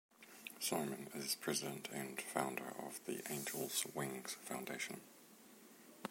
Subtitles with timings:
[0.59, 4.99] Simon is President and founder of the Angels Wings Foundation.